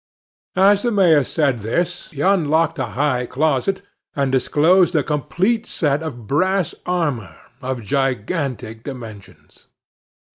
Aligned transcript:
As 0.55 0.81
the 0.81 0.89
Mayor 0.91 1.23
said 1.23 1.59
this, 1.59 2.09
he 2.09 2.21
unlocked 2.21 2.79
a 2.79 2.87
high 2.97 3.27
closet, 3.27 3.83
and 4.15 4.31
disclosed 4.31 4.95
a 4.95 5.03
complete 5.03 5.67
suit 5.67 6.01
of 6.01 6.25
brass 6.25 6.73
armour, 6.87 7.37
of 7.61 7.83
gigantic 7.83 8.81
dimensions. 8.83 9.67